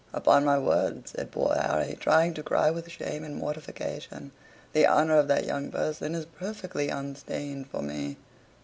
[0.13, 4.31] "Upon my word," said poor Harry, ready to cry with shame and mortification,
[4.73, 8.17] "the honor of that young person is perfectly unstained for me."